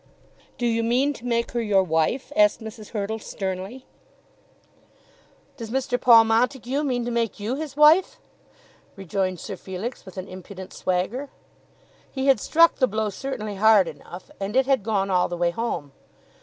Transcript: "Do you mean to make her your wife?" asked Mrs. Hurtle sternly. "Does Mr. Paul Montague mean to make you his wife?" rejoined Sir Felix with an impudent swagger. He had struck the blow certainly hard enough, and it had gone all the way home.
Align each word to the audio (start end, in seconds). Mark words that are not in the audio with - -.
"Do 0.57 0.65
you 0.65 0.81
mean 0.81 1.13
to 1.13 1.27
make 1.27 1.51
her 1.51 1.61
your 1.61 1.83
wife?" 1.83 2.31
asked 2.35 2.59
Mrs. 2.59 2.89
Hurtle 2.89 3.19
sternly. 3.19 3.85
"Does 5.57 5.69
Mr. 5.69 6.01
Paul 6.01 6.23
Montague 6.23 6.81
mean 6.81 7.05
to 7.05 7.11
make 7.11 7.39
you 7.39 7.53
his 7.53 7.77
wife?" 7.77 8.19
rejoined 8.95 9.39
Sir 9.39 9.55
Felix 9.55 10.03
with 10.03 10.17
an 10.17 10.27
impudent 10.27 10.73
swagger. 10.73 11.29
He 12.11 12.25
had 12.25 12.39
struck 12.39 12.77
the 12.77 12.87
blow 12.87 13.11
certainly 13.11 13.57
hard 13.57 13.87
enough, 13.87 14.31
and 14.39 14.55
it 14.55 14.65
had 14.65 14.81
gone 14.81 15.11
all 15.11 15.27
the 15.27 15.37
way 15.37 15.51
home. 15.51 15.91